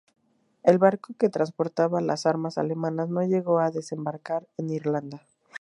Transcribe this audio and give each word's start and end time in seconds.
El 0.63 0.79
barco 0.79 1.13
que 1.19 1.29
transportaba 1.29 2.01
las 2.01 2.25
armas 2.25 2.57
alemanas 2.57 3.07
no 3.09 3.21
llegó 3.21 3.59
a 3.59 3.69
desembarcar 3.69 4.47
en 4.57 4.71
Irlanda. 4.71 5.21